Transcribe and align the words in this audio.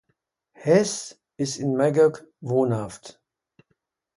Heath 0.55 1.15
ist 1.37 1.57
in 1.59 1.75
Magog 1.75 2.25
wohnhaft. 2.39 3.21